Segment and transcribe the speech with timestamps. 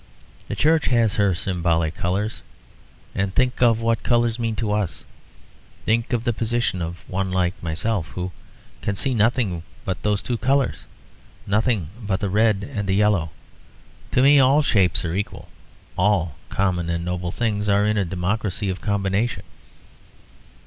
[0.47, 2.41] The Church has her symbolic colours.
[3.13, 5.05] And think of what colours mean to us
[5.85, 8.31] think of the position of one like myself, who
[8.81, 10.87] can see nothing but those two colours,
[11.45, 13.29] nothing but the red and the yellow.
[14.13, 15.49] To me all shapes are equal,
[15.95, 19.43] all common and noble things are in a democracy of combination.